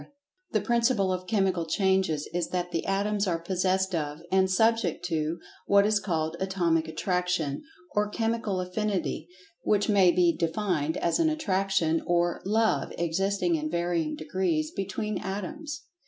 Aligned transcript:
The 0.51 0.61
principle 0.61 1.13
of 1.13 1.27
Chemical 1.27 1.67
Changes 1.67 2.27
is 2.33 2.47
that 2.49 2.71
the 2.71 2.87
Atoms 2.87 3.27
are 3.27 3.37
possessed 3.37 3.93
of, 3.93 4.23
and 4.31 4.49
subject 4.49 5.05
to, 5.05 5.37
what 5.67 5.85
is 5.85 5.99
called 5.99 6.35
"Atomic 6.39 6.87
Attraction" 6.87 7.61
or 7.93 8.09
"Chemical 8.09 8.59
Affinity," 8.59 9.27
which 9.61 9.89
may 9.89 10.09
be 10.11 10.35
defined 10.35 10.97
as 10.97 11.19
an 11.19 11.29
attraction 11.29 12.01
or 12.07 12.41
"love" 12.45 12.91
existing 12.97 13.53
in 13.53 13.69
varying 13.69 14.15
degrees 14.15 14.71
between 14.71 15.19
Atoms. 15.19 15.83